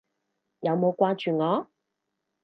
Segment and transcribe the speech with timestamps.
[0.61, 1.67] 有冇掛住我？